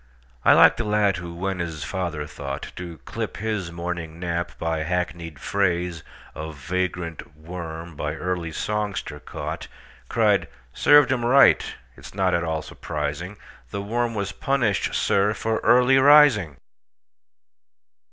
I 0.43 0.53
like 0.53 0.77
the 0.77 0.83
lad 0.83 1.17
who, 1.17 1.35
when 1.35 1.59
his 1.59 1.83
father 1.83 2.23
thoughtTo 2.25 3.05
clip 3.05 3.37
his 3.37 3.71
morning 3.71 4.19
nap 4.19 4.51
by 4.57 4.79
hackneyed 4.81 5.35
phraseOf 5.35 6.55
vagrant 6.55 7.35
worm 7.37 7.95
by 7.95 8.15
early 8.15 8.51
songster 8.51 9.19
caught, 9.19 9.67
Cried, 10.09 10.47
"Served 10.73 11.11
him 11.11 11.23
right!—it 11.23 12.03
's 12.03 12.15
not 12.15 12.33
at 12.33 12.43
all 12.43 12.63
surprising; 12.63 13.37
The 13.69 13.83
worm 13.83 14.15
was 14.15 14.31
punished, 14.31 14.95
sir, 14.95 15.35
for 15.35 15.59
early 15.59 15.99
rising!" 15.99 16.57